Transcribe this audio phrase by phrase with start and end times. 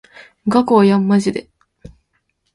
[0.45, 1.47] 無加工やんまじで